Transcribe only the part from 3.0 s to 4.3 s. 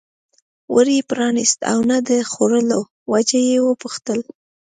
وجه یې وپوښتل.